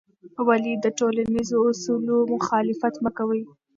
ولې 0.47 0.73
د 0.83 0.85
ټولنیزو 0.99 1.57
اصولو 1.71 2.17
مخالفت 2.33 2.93
مه 3.03 3.11
کوې؟ 3.17 3.41